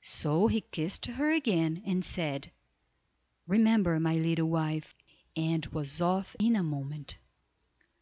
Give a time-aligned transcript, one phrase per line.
[0.00, 2.50] so he kissed her again, and said,
[3.46, 4.94] "remember, my little wife,"
[5.36, 7.18] and was off in a moment.